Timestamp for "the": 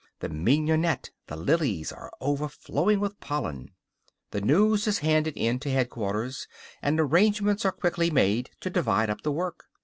0.17-0.29, 1.27-1.35, 4.31-4.41, 9.21-9.31